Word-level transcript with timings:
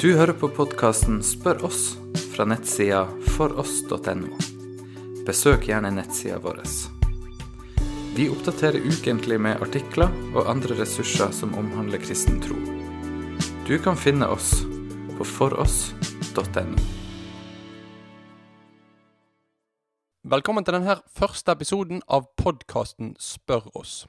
Du 0.00 0.16
hører 0.16 0.32
på 0.32 0.48
podkasten 0.50 1.20
Spør 1.22 1.62
oss 1.68 1.82
fra 2.32 2.44
nettsida 2.48 3.04
foross.no. 3.36 4.32
Besøk 5.24 5.68
gjerne 5.68 5.92
nettsida 5.94 6.40
vår. 6.42 6.58
Vi 8.16 8.26
oppdaterer 8.32 8.82
ukentlig 8.82 9.38
med 9.40 9.62
artikler 9.62 10.10
og 10.34 10.50
andre 10.50 10.80
ressurser 10.80 11.30
som 11.36 11.54
omhandler 11.58 12.02
kristen 12.02 12.42
tro. 12.42 12.58
Du 13.68 13.76
kan 13.78 13.96
finne 13.96 14.26
oss 14.34 14.64
på 15.14 15.28
foross.no. 15.36 16.82
Velkommen 20.34 20.66
til 20.66 20.80
denne 20.80 20.98
første 21.14 21.54
episoden 21.54 22.02
av 22.10 22.26
podkasten 22.42 23.14
Spør 23.22 23.70
oss. 23.78 24.02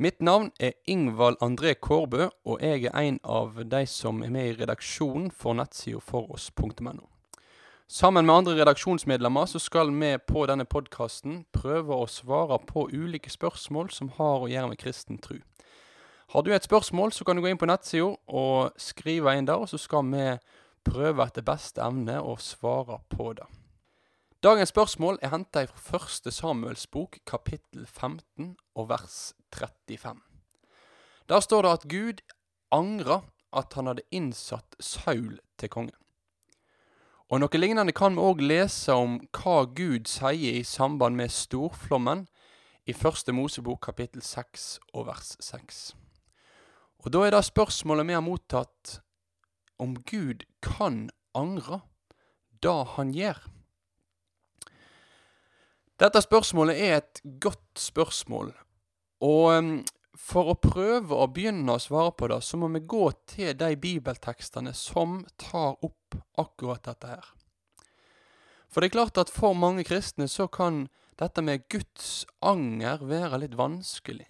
Mitt 0.00 0.20
navn 0.22 0.52
er 0.60 0.76
Ingvald 0.86 1.40
André 1.42 1.72
Kårbø, 1.74 2.28
og 2.46 2.60
jeg 2.62 2.84
er 2.86 3.00
en 3.00 3.16
av 3.26 3.56
de 3.66 3.80
som 3.90 4.20
er 4.22 4.30
med 4.30 4.46
i 4.46 4.52
redaksjonen 4.60 5.32
for 5.34 5.58
nettsida 5.58 5.98
foross.no. 5.98 7.08
Sammen 7.90 8.28
med 8.28 8.34
andre 8.36 8.54
redaksjonsmedlemmer 8.60 9.50
så 9.50 9.58
skal 9.58 9.90
vi 9.90 10.12
på 10.22 10.46
denne 10.46 10.68
podkasten 10.70 11.40
prøve 11.50 11.98
å 11.98 12.06
svare 12.06 12.60
på 12.62 12.86
ulike 12.94 13.34
spørsmål 13.34 13.90
som 13.90 14.12
har 14.20 14.46
å 14.46 14.46
gjøre 14.46 14.70
med 14.70 14.78
kristen 14.78 15.18
tro. 15.18 15.40
Har 16.30 16.46
du 16.46 16.54
et 16.54 16.70
spørsmål, 16.70 17.10
så 17.10 17.26
kan 17.26 17.34
du 17.34 17.42
gå 17.42 17.50
inn 17.50 17.58
på 17.58 17.66
nettsida 17.66 18.14
og 18.30 18.78
skrive 18.78 19.34
inn 19.34 19.50
der, 19.50 19.58
og 19.58 19.66
så 19.66 19.82
skal 19.82 20.06
vi 20.14 20.28
prøve 20.86 21.26
etter 21.26 21.42
beste 21.42 21.82
evne 21.82 22.22
å 22.22 22.38
svare 22.38 23.02
på 23.10 23.32
det. 23.34 23.50
Dagens 24.38 24.68
spørsmål 24.70 25.16
er 25.18 25.32
henta 25.32 25.64
fra 25.66 25.80
første 25.82 26.30
Samuels 26.30 26.84
bok, 26.86 27.16
kapittel 27.26 27.86
15 27.86 28.52
og 28.78 28.84
vers 28.88 29.34
35. 29.50 30.20
Der 31.28 31.40
står 31.40 31.62
det 31.62 31.72
at 31.72 31.86
Gud 31.90 32.20
angra 32.70 33.16
at 33.52 33.74
han 33.74 33.90
hadde 33.90 34.04
innsatt 34.14 34.76
Saul 34.78 35.40
til 35.58 35.72
konge. 35.74 35.96
Og 37.26 37.42
Noe 37.42 37.58
lignende 37.58 37.90
kan 37.90 38.14
vi 38.14 38.28
òg 38.30 38.46
lese 38.46 38.94
om 38.94 39.18
hva 39.34 39.64
Gud 39.74 40.06
sier 40.06 40.60
i 40.60 40.62
samband 40.62 41.18
med 41.18 41.34
storflommen 41.34 42.28
i 42.86 42.94
første 42.94 43.34
Mosebok 43.34 43.82
kapittel 43.90 44.22
6 44.22 44.70
og 44.94 45.10
vers 45.10 45.34
6. 45.42 45.82
Og 47.02 47.10
Da 47.10 47.26
er 47.26 47.34
det 47.34 47.44
spørsmålet 47.50 48.06
vi 48.06 48.20
har 48.20 48.22
mottatt 48.22 49.00
om 49.82 49.98
Gud 49.98 50.46
kan 50.62 51.08
angre 51.34 51.82
det 52.62 52.80
han 52.94 53.10
gjør. 53.10 53.57
Dette 55.98 56.20
spørsmålet 56.22 56.78
er 56.78 57.00
et 57.00 57.20
godt 57.42 57.80
spørsmål, 57.82 58.52
og 59.26 59.46
um, 59.50 59.70
for 60.18 60.52
å 60.52 60.58
prøve 60.58 61.14
å 61.14 61.26
begynne 61.30 61.74
å 61.74 61.82
svare 61.82 62.12
på 62.14 62.28
det, 62.30 62.38
så 62.46 62.58
må 62.60 62.68
vi 62.74 62.84
gå 62.86 63.08
til 63.30 63.50
de 63.58 63.72
bibeltekstene 63.78 64.74
som 64.78 65.24
tar 65.40 65.74
opp 65.82 66.18
akkurat 66.38 66.86
dette 66.86 67.10
her. 67.10 67.28
For 68.70 68.82
det 68.82 68.90
er 68.90 68.96
klart 68.98 69.18
at 69.18 69.32
for 69.32 69.58
mange 69.58 69.82
kristne 69.88 70.28
så 70.30 70.46
kan 70.46 70.86
dette 71.18 71.42
med 71.42 71.66
Guds 71.72 72.26
anger 72.46 73.02
være 73.02 73.42
litt 73.42 73.56
vanskelig. 73.58 74.28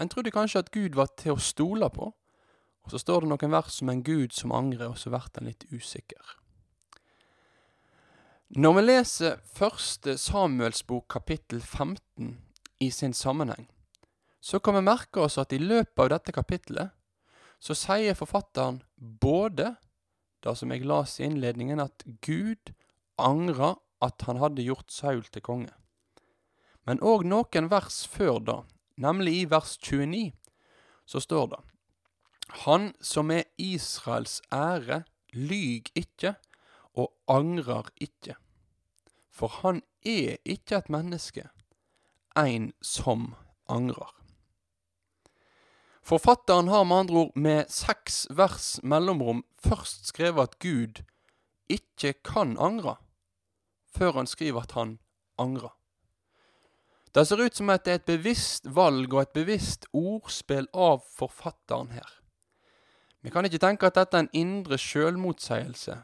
En 0.00 0.08
trodde 0.08 0.32
kanskje 0.34 0.64
at 0.64 0.72
Gud 0.72 0.96
var 0.96 1.12
til 1.20 1.34
å 1.34 1.42
stole 1.42 1.90
på, 1.92 2.12
og 2.84 2.92
så 2.92 3.00
står 3.00 3.24
det 3.24 3.32
noen 3.32 3.52
vers 3.52 3.80
om 3.84 3.92
en 3.92 4.04
Gud 4.04 4.32
som 4.36 4.52
angrer, 4.56 4.88
og 4.92 5.00
så 5.00 5.12
blir 5.12 5.28
en 5.40 5.52
litt 5.52 5.68
usikker. 5.72 6.36
Når 8.52 8.74
vi 8.76 8.82
leser 8.84 9.38
første 9.56 10.18
Samuels 10.20 10.82
bok 10.84 11.06
kapittel 11.08 11.62
15 11.62 12.36
i 12.80 12.90
sin 12.90 13.14
sammenheng, 13.16 13.70
så 14.40 14.60
kan 14.60 14.76
vi 14.76 14.82
merke 14.84 15.24
oss 15.24 15.38
at 15.40 15.52
i 15.56 15.58
løpet 15.58 16.02
av 16.04 16.10
dette 16.12 16.34
kapittelet 16.36 16.92
så 17.58 17.74
sier 17.74 18.14
forfatteren 18.14 18.82
både 19.00 19.72
det 20.44 20.54
som 20.60 20.70
jeg 20.70 20.84
las 20.84 21.16
i 21.18 21.24
innledningen, 21.24 21.80
at 21.80 22.04
Gud 22.20 22.74
angra 23.16 23.78
at 24.04 24.22
han 24.28 24.38
hadde 24.38 24.62
gjort 24.62 24.92
Saul 24.92 25.24
til 25.24 25.42
konge. 25.42 25.72
Men 26.84 27.00
òg 27.00 27.24
noen 27.24 27.70
vers 27.72 28.04
før 28.06 28.38
da, 28.44 28.58
nemlig 29.00 29.38
i 29.40 29.50
vers 29.50 29.78
29, 29.80 30.30
så 31.08 31.18
står 31.18 31.50
det 31.56 31.62
Han 32.68 32.92
som 33.00 33.32
er 33.32 33.48
Israels 33.58 34.42
ære, 34.52 35.02
lyg 35.32 35.90
ikke 35.96 36.36
og 36.94 37.10
angrer 37.26 37.88
ikke 37.98 38.36
for 39.34 39.50
han 39.62 39.82
er 40.06 40.38
ikke 40.44 40.78
et 40.78 40.90
menneske, 40.92 41.48
en 42.38 42.70
som 42.82 43.32
angrer. 43.68 44.12
Forfatteren 46.04 46.68
har 46.68 46.84
med 46.84 46.96
andre 46.96 47.14
ord 47.14 47.36
med 47.36 47.70
seks 47.72 48.26
vers 48.30 48.76
mellomrom 48.82 49.42
først 49.64 50.10
skrevet 50.12 50.42
at 50.42 50.58
Gud 50.60 51.00
ikke 51.68 52.12
kan 52.24 52.58
angre, 52.60 52.96
før 53.88 54.20
han 54.20 54.28
skriver 54.28 54.62
at 54.62 54.76
han 54.76 54.98
angrer. 55.38 55.72
Det 57.14 57.26
ser 57.26 57.40
ut 57.40 57.56
som 57.56 57.70
at 57.70 57.84
det 57.86 57.92
er 57.92 58.00
et 58.02 58.10
bevisst 58.10 58.66
valg 58.74 59.12
og 59.14 59.22
et 59.22 59.34
bevisst 59.34 59.86
ordspill 59.94 60.66
av 60.74 61.00
forfatteren 61.14 61.94
her. 61.94 62.10
Vi 63.22 63.30
kan 63.30 63.46
ikke 63.46 63.62
tenke 63.62 63.88
at 63.88 63.96
dette 63.96 64.18
er 64.18 64.26
en 64.26 64.34
indre 64.36 64.76
sjølmotsigelse, 64.78 66.02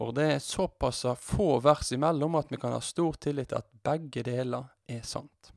for 0.00 0.14
det 0.16 0.26
er 0.32 0.38
såpass 0.40 1.02
få 1.20 1.58
vers 1.60 1.90
imellom 1.92 2.38
at 2.38 2.48
vi 2.48 2.56
kan 2.56 2.72
ha 2.72 2.80
stor 2.80 3.18
tillit 3.20 3.50
til 3.50 3.58
at 3.58 3.66
begge 3.84 4.22
deler 4.24 4.70
er 4.88 5.02
sant. 5.04 5.50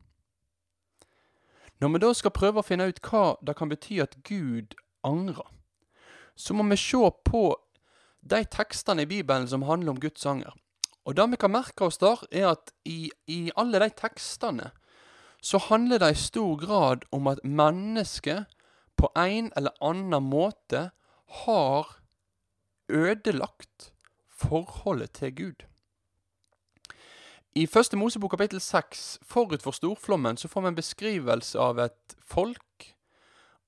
Når 1.80 1.94
vi 1.94 2.02
da 2.04 2.10
skal 2.12 2.34
prøve 2.36 2.60
å 2.60 2.68
finne 2.68 2.90
ut 2.92 3.00
hva 3.08 3.38
det 3.40 3.56
kan 3.56 3.72
bety 3.72 4.02
at 4.04 4.18
Gud 4.28 4.76
angrer, 5.08 5.48
så 6.36 6.58
må 6.60 6.66
vi 6.68 6.76
se 6.82 7.00
på 7.24 7.44
de 8.20 8.42
tekstene 8.58 9.06
i 9.06 9.12
Bibelen 9.14 9.48
som 9.48 9.64
handler 9.64 9.96
om 9.96 10.04
Guds 10.04 10.28
anger. 10.28 10.52
Og 11.08 11.16
det 11.16 11.30
vi 11.32 11.40
kan 11.40 11.56
merke 11.56 11.88
oss 11.88 12.02
der, 12.04 12.20
er 12.28 12.50
at 12.52 12.76
i, 12.84 13.08
i 13.32 13.48
alle 13.56 13.80
de 13.80 13.90
tekstene 13.96 14.74
så 15.40 15.64
handler 15.70 16.04
det 16.04 16.12
i 16.18 16.20
stor 16.20 16.60
grad 16.60 17.08
om 17.16 17.32
at 17.32 17.40
mennesket 17.48 18.52
på 19.00 19.08
en 19.16 19.54
eller 19.56 19.72
annen 19.80 20.28
måte 20.36 20.90
har 21.48 21.96
ødelagt 22.92 23.93
forholdet 24.48 25.12
til 25.12 25.36
Gud. 25.36 25.66
I 27.56 27.66
første 27.66 27.98
Mosebok 27.98 28.32
kapittel 28.32 28.62
seks, 28.62 29.20
forut 29.22 29.62
for 29.62 29.72
storflommen, 29.72 30.38
så 30.38 30.48
får 30.48 30.62
vi 30.62 30.68
en 30.68 30.76
beskrivelse 30.76 31.60
av 31.60 31.80
et 31.80 32.16
folk 32.26 32.88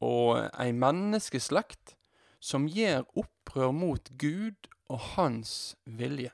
og 0.02 0.40
ei 0.60 0.72
menneskeslekt 0.74 1.94
som 2.42 2.66
gjør 2.66 3.06
opprør 3.16 3.72
mot 3.72 4.10
Gud 4.18 4.70
og 4.90 5.00
hans 5.16 5.76
vilje. 5.86 6.34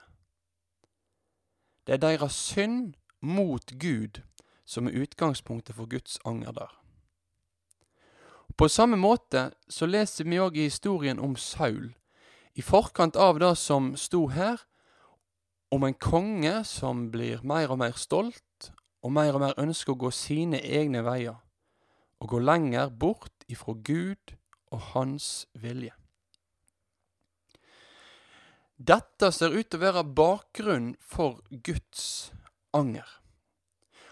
Det 1.87 1.93
er 1.93 2.03
deres 2.03 2.33
synd 2.33 2.93
mot 3.21 3.73
Gud 3.79 4.21
som 4.65 4.87
er 4.87 5.01
utgangspunktet 5.03 5.75
for 5.75 5.89
Guds 5.91 6.19
anger 6.25 6.51
der. 6.51 6.71
På 8.57 8.67
samme 8.67 8.95
måte 8.95 9.51
så 9.69 9.85
leser 9.85 10.23
vi 10.23 10.39
òg 10.39 10.55
i 10.55 10.69
historien 10.69 11.19
om 11.19 11.35
Saul, 11.35 11.91
i 12.53 12.61
forkant 12.61 13.15
av 13.15 13.39
det 13.39 13.55
som 13.59 13.93
sto 13.97 14.27
her, 14.33 14.59
om 15.71 15.83
en 15.87 15.95
konge 15.95 16.63
som 16.67 17.07
blir 17.13 17.43
mer 17.47 17.71
og 17.71 17.79
mer 17.79 17.95
stolt, 17.99 18.71
og 19.01 19.13
mer 19.15 19.33
og 19.37 19.41
mer 19.45 19.57
ønsker 19.61 19.93
å 19.93 20.01
gå 20.03 20.11
sine 20.13 20.59
egne 20.59 21.01
veier, 21.05 21.39
og 22.19 22.35
gå 22.35 22.41
lenger 22.43 22.91
bort 22.91 23.45
ifra 23.49 23.73
Gud 23.73 24.35
og 24.71 24.83
hans 24.91 25.47
vilje. 25.57 25.95
Dette 28.81 29.29
ser 29.31 29.53
ut 29.53 29.67
til 29.69 29.77
å 29.77 29.83
være 29.83 30.03
bakgrunnen 30.17 30.95
for 30.99 31.41
Guds 31.49 32.31
anger. 32.73 33.05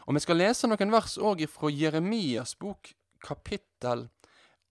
Og 0.06 0.16
Vi 0.18 0.22
skal 0.22 0.40
lese 0.42 0.68
noen 0.70 0.94
vers 0.94 1.18
òg 1.18 1.42
fra 1.50 1.70
Jeremias 1.74 2.56
bok, 2.58 2.92
kapittel 3.22 4.08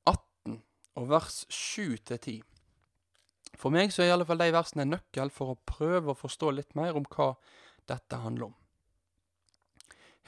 18, 0.07 0.61
og 0.99 1.11
vers 1.11 1.45
7 1.51 1.99
10. 1.99 2.43
For 3.57 3.73
meg 3.75 3.93
så 3.95 4.03
er 4.03 4.11
i 4.11 4.15
alle 4.15 4.27
fall 4.29 4.41
de 4.43 4.51
versene 4.55 4.85
en 4.85 4.95
nøkkel 4.97 5.33
for 5.35 5.55
å 5.55 5.61
prøve 5.69 6.13
å 6.13 6.19
forstå 6.19 6.53
litt 6.57 6.77
mer 6.79 6.99
om 6.99 7.07
hva 7.09 7.33
dette 7.89 8.21
handler 8.21 8.51
om. 8.51 8.57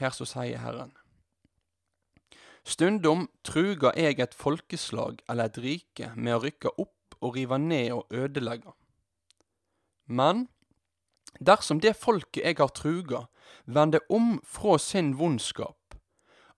Her 0.00 0.14
så 0.16 0.24
sier 0.24 0.62
Herren. 0.62 0.94
Stundom 2.64 3.26
truger 3.44 3.96
jeg 3.96 4.20
et 4.20 4.36
folkeslag 4.36 5.20
eller 5.28 5.50
et 5.50 5.58
rike 5.60 6.12
med 6.16 6.36
å 6.36 6.42
rykke 6.44 6.72
opp 6.78 7.16
og 7.20 7.36
rive 7.36 7.58
ned 7.60 7.92
og 7.96 8.14
ødelegge. 8.14 8.72
Men 10.06 10.46
dersom 11.38 11.80
det 11.80 11.96
folket 11.96 12.44
jeg 12.44 12.58
har 12.58 12.72
truga, 12.76 13.26
vender 13.64 14.04
om 14.08 14.38
fra 14.44 14.78
sin 14.78 15.14
vondskap, 15.18 15.96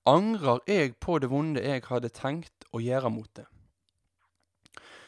angrer 0.07 0.63
jeg 0.67 0.97
på 0.99 1.19
det 1.23 1.31
vonde 1.31 1.63
jeg 1.63 1.85
hadde 1.89 2.11
tenkt 2.15 2.67
å 2.73 2.83
gjøre 2.83 3.11
mot 3.11 3.31
det. 3.37 3.47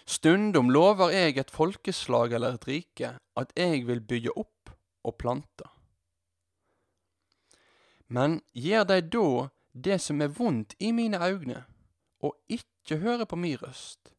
Stundom 0.07 0.69
lover 0.71 1.15
jeg 1.15 1.39
et 1.41 1.51
folkeslag 1.51 2.35
eller 2.37 2.59
et 2.59 2.67
rike 2.69 3.15
at 3.41 3.53
jeg 3.57 3.87
vil 3.89 4.03
bygge 4.05 4.35
opp 4.37 4.75
og 5.05 5.17
plante. 5.17 5.69
Men 8.09 8.43
gjør 8.53 8.85
de 8.85 9.01
da 9.01 9.29
det 9.73 10.01
som 10.01 10.21
er 10.21 10.29
vondt 10.29 10.77
i 10.79 10.93
mine 10.93 11.19
øyne, 11.19 11.65
og 12.21 12.37
ikke 12.49 13.01
hører 13.01 13.25
på 13.25 13.37
mi 13.37 13.57
røst, 13.57 14.13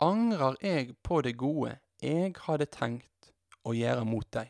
angrer 0.00 0.56
jeg 0.62 0.96
på 1.02 1.20
det 1.20 1.36
gode 1.36 1.76
jeg 2.02 2.34
hadde 2.46 2.66
tenkt 2.72 3.30
å 3.64 3.76
gjøre 3.76 4.06
mot 4.08 4.26
dei. 4.32 4.48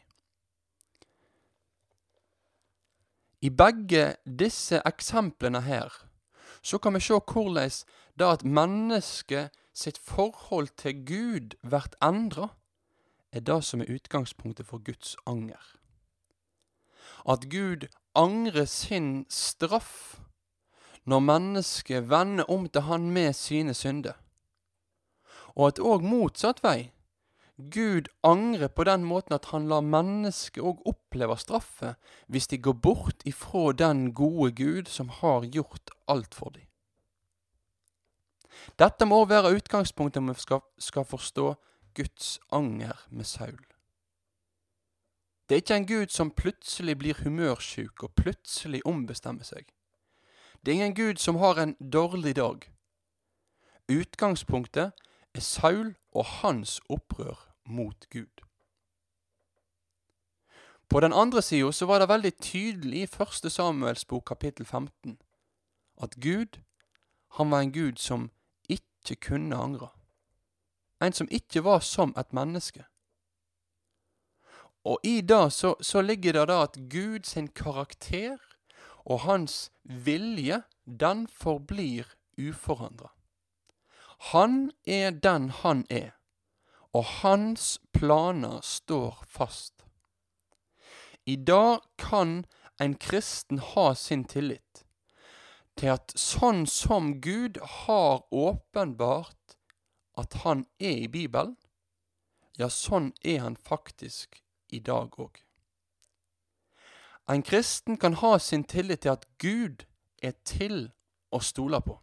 I 3.42 3.50
begge 3.50 4.14
disse 4.24 4.82
eksemplene 4.86 5.64
her 5.64 5.90
så 6.62 6.78
kan 6.78 6.94
vi 6.94 7.00
se 7.00 7.16
hvordan 7.16 7.70
det 8.20 8.26
at 8.26 8.44
mennesket 8.44 9.56
sitt 9.80 9.98
forhold 9.98 10.68
til 10.76 11.04
Gud 11.08 11.56
blir 11.64 11.88
endra, 12.04 12.50
er 13.32 13.40
det 13.40 13.62
som 13.64 13.80
er 13.80 13.92
utgangspunktet 13.94 14.66
for 14.66 14.82
Guds 14.84 15.16
anger. 15.26 15.60
At 17.28 17.48
Gud 17.50 17.86
angrer 18.14 18.64
sin 18.64 19.26
straff 19.30 20.20
når 21.04 21.20
mennesket 21.24 22.10
vender 22.10 22.44
om 22.50 22.68
til 22.68 22.82
Han 22.82 23.10
med 23.10 23.32
sine 23.32 23.74
synder. 23.74 24.18
Og 25.56 25.68
at 25.68 25.80
òg 25.80 26.04
motsatt 26.06 26.62
vei 26.62 26.90
Gud 27.60 28.08
angrer 28.24 28.68
på 28.68 28.84
den 28.88 29.04
måten 29.04 29.34
at 29.36 29.50
han 29.52 29.66
lar 29.68 29.84
mennesket 29.84 30.62
òg 30.64 30.80
oppleve 30.88 31.36
straffe 31.36 31.94
hvis 32.26 32.48
de 32.48 32.58
går 32.58 32.78
bort 32.80 33.24
ifra 33.28 33.72
den 33.76 34.14
gode 34.14 34.52
Gud 34.56 34.88
som 34.88 35.10
har 35.20 35.44
gjort 35.44 35.92
alt 36.08 36.34
for 36.34 36.54
dem. 36.54 36.69
Dette 38.78 39.06
må 39.06 39.24
være 39.24 39.54
utgangspunktet 39.56 40.20
om 40.20 40.28
vi 40.28 40.40
skal, 40.40 40.60
skal 40.78 41.04
forstå 41.04 41.54
Guds 41.94 42.38
anger 42.52 43.06
med 43.10 43.24
Saul. 43.24 43.64
Det 45.48 45.54
er 45.54 45.62
ikke 45.62 45.76
en 45.76 45.86
Gud 45.86 46.06
som 46.06 46.30
plutselig 46.30 46.98
blir 46.98 47.22
humørsjuk 47.24 48.02
og 48.02 48.14
plutselig 48.14 48.84
ombestemmer 48.86 49.44
seg. 49.44 49.66
Det 50.62 50.70
er 50.70 50.78
ingen 50.78 50.94
Gud 50.94 51.18
som 51.18 51.36
har 51.36 51.58
en 51.58 51.74
dårlig 51.92 52.36
dag. 52.36 52.68
Utgangspunktet 53.90 54.92
er 55.34 55.40
Saul 55.40 55.96
og 56.12 56.24
hans 56.24 56.80
opprør 56.88 57.48
mot 57.64 58.06
Gud. 58.10 58.44
På 60.88 61.00
den 61.00 61.12
andre 61.12 61.42
sida 61.42 61.72
så 61.72 61.86
var 61.86 61.98
det 61.98 62.08
veldig 62.08 62.32
tydelig 62.38 63.02
i 63.02 63.06
første 63.06 63.50
Samuels 63.50 64.04
bok 64.04 64.24
kapittel 64.26 64.66
15 64.66 65.18
at 66.02 66.14
Gud, 66.22 66.60
han 67.30 67.50
var 67.50 67.60
en 67.60 67.72
Gud 67.72 67.96
som 67.96 68.30
ikke 69.00 69.16
kunne 69.28 69.56
angre. 69.56 69.88
En 71.02 71.12
som 71.12 71.28
ikke 71.30 71.64
var 71.64 71.80
som 71.80 72.14
et 72.18 72.32
menneske. 72.32 72.84
Og 74.84 75.00
i 75.04 75.20
det 75.20 75.52
så, 75.52 75.74
så 75.80 76.00
ligger 76.00 76.32
det 76.32 76.48
da 76.48 76.62
at 76.62 76.76
Gud 76.90 77.24
sin 77.24 77.48
karakter 77.48 78.38
og 79.04 79.20
hans 79.20 79.70
vilje, 79.84 80.62
den 80.84 81.28
forblir 81.28 82.04
uforandra. 82.38 83.12
Han 84.32 84.72
er 84.86 85.10
den 85.10 85.50
han 85.50 85.84
er 85.90 86.20
og 86.92 87.04
hans 87.04 87.78
planer 87.92 88.60
står 88.62 89.24
fast. 89.28 89.84
I 91.26 91.36
dag 91.36 91.80
kan 91.98 92.44
en 92.80 92.94
kristen 92.94 93.58
ha 93.58 93.94
sin 93.94 94.24
tillit 94.24 94.84
til 95.80 95.94
at 95.94 96.12
sånn 96.18 96.66
som 96.68 97.14
Gud 97.24 97.56
har 97.86 98.20
åpenbart 98.28 99.56
at 100.20 100.42
han 100.44 100.66
er 100.78 101.06
i 101.06 101.08
Bibelen, 101.08 101.56
ja, 102.60 102.68
sånn 102.68 103.14
er 103.24 103.40
han 103.40 103.56
faktisk 103.56 104.42
i 104.68 104.82
dag 104.84 105.16
òg. 105.16 105.40
En 107.30 107.44
kristen 107.46 107.96
kan 107.96 108.18
ha 108.20 108.34
sin 108.38 108.66
tillit 108.68 109.06
til 109.06 109.14
at 109.14 109.24
Gud 109.40 109.86
er 110.20 110.36
til 110.44 110.90
å 111.32 111.40
stole 111.40 111.80
på. 111.80 111.96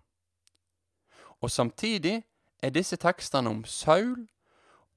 Og 1.43 1.53
samtidig 1.53 2.23
er 2.63 2.73
disse 2.73 2.97
tekstene 2.97 3.51
om 3.51 3.61
Saul 3.69 4.25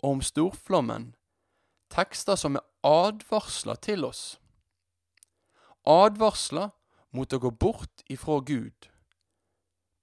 og 0.01 0.11
om 0.15 0.25
storflommen, 0.25 1.11
tekster 1.93 2.39
som 2.41 2.57
er 2.57 2.65
advarsler 2.87 3.77
til 3.85 4.07
oss. 4.09 4.39
Advarsler 5.85 6.71
mot 7.17 7.33
å 7.33 7.41
gå 7.43 7.51
bort 7.51 8.05
ifra 8.09 8.41
Gud, 8.47 8.91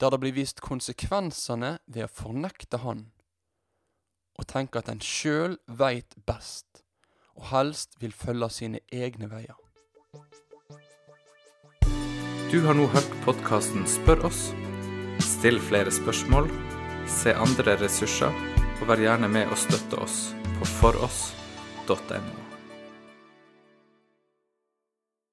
der 0.00 0.10
det 0.10 0.20
blir 0.22 0.36
vist 0.36 0.60
konsekvensene 0.64 1.78
ved 1.86 2.06
å 2.06 2.12
fornekte 2.12 2.82
Han, 2.84 3.08
og 4.38 4.46
tenke 4.46 4.82
at 4.82 4.90
en 4.92 5.02
sjøl 5.02 5.58
veit 5.66 6.14
best, 6.28 6.84
og 7.34 7.50
helst 7.52 7.98
vil 8.02 8.14
følge 8.14 8.50
sine 8.54 8.82
egne 8.92 9.30
veier. 9.30 9.58
Du 12.48 12.62
har 12.64 12.78
nå 12.78 12.86
hørt 12.94 13.10
podkasten 13.26 13.84
Spør 13.84 14.24
oss. 14.30 14.48
Still 15.20 15.60
flere 15.60 15.92
spørsmål, 15.92 16.48
se 17.20 17.36
andre 17.36 17.76
ressurser 17.82 18.32
og 18.78 18.88
vær 18.88 19.04
gjerne 19.04 19.28
med 19.28 19.52
å 19.52 19.60
støtte 19.68 20.00
oss 20.00 20.30
på 20.56 20.72
foross.no. 20.78 22.47